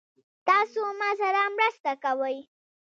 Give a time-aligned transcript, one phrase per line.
[0.47, 2.37] تاسو ما سره مرسته کوئ؟